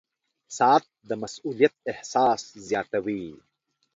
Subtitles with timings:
[0.57, 3.25] •ساعت د مسؤولیت احساس زیاتوي.